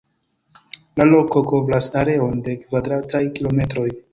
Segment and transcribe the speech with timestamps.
[1.01, 3.89] La loko kovras areon de kvadrataj kilometroj.